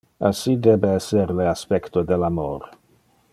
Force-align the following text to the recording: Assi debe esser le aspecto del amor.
Assi 0.27 0.53
debe 0.67 0.93
esser 1.01 1.35
le 1.41 1.47
aspecto 1.51 2.05
del 2.13 2.27
amor. 2.31 2.67